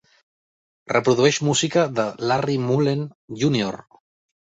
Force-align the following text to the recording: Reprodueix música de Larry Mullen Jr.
Reprodueix 0.93 1.39
música 1.51 1.85
de 2.01 2.09
Larry 2.33 2.59
Mullen 2.67 3.09
Jr. 3.47 3.75